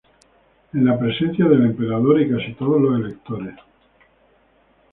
[0.73, 3.53] En la presencia del emperador y casi todos los electores.